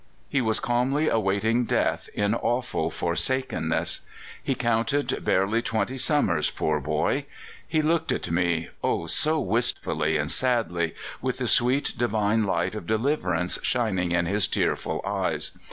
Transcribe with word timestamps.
He 0.27 0.41
was 0.41 0.59
calmly 0.59 1.09
awaiting 1.09 1.63
death 1.65 2.09
in 2.15 2.33
awful 2.33 2.89
forsakenness. 2.89 4.01
He 4.41 4.55
counted 4.55 5.23
barely 5.23 5.61
twenty 5.61 5.99
summers, 5.99 6.49
poor 6.49 6.79
boy! 6.79 7.27
He 7.67 7.83
looked 7.83 8.11
at 8.11 8.31
me, 8.31 8.69
oh! 8.83 9.05
so 9.05 9.39
wistfully 9.39 10.17
and 10.17 10.31
sadly, 10.31 10.95
with 11.21 11.37
the 11.37 11.45
sweet, 11.45 11.93
divine 11.95 12.45
light 12.45 12.73
of 12.73 12.87
deliverance 12.87 13.59
shining 13.61 14.11
in 14.11 14.25
his 14.25 14.47
tearful 14.47 15.03
eyes. 15.05 15.51